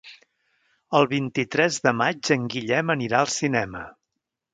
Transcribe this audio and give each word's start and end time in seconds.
El 0.99 1.03
vint-i-tres 1.11 1.77
de 1.87 1.93
maig 1.97 2.31
en 2.37 2.47
Guillem 2.53 2.89
anirà 2.95 3.21
al 3.21 3.31
cinema. 3.35 3.83